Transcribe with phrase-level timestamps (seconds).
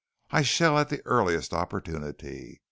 [0.31, 2.59] I shall at the earliest opportunity.